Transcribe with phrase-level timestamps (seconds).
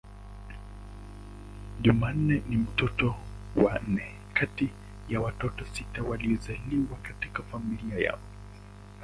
[1.81, 3.15] Jumanne ni mtoto
[3.55, 4.69] wa nne kati
[5.09, 8.19] ya watoto sita waliozaliwa katika familia yao.